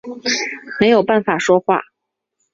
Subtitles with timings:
[0.79, 1.79] 没有办法说话